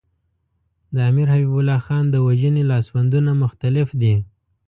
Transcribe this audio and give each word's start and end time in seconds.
د 0.95 0.97
امیر 1.09 1.27
حبیب 1.33 1.53
الله 1.59 1.79
خان 1.85 2.03
د 2.09 2.15
وژنې 2.27 2.63
لاسوندونه 2.71 3.31
مختلف 3.43 3.87
دي. 4.01 4.15